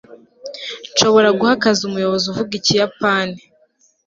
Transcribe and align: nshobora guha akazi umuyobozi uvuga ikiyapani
nshobora 0.93 1.29
guha 1.39 1.53
akazi 1.57 1.81
umuyobozi 1.89 2.25
uvuga 2.27 2.51
ikiyapani 2.59 3.37